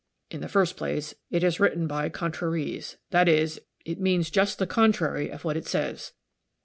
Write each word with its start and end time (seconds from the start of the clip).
In 0.31 0.41
the 0.41 0.47
first 0.49 0.77
place, 0.77 1.13
it 1.29 1.43
is 1.43 1.59
written 1.59 1.85
'by 1.85 2.09
contraries' 2.09 2.97
that 3.11 3.29
is, 3.29 3.61
it 3.85 3.99
means 4.01 4.31
just 4.31 4.57
the 4.57 4.65
contrary 4.65 5.29
of 5.29 5.43
what 5.45 5.55
it 5.55 5.67
says. 5.67 6.13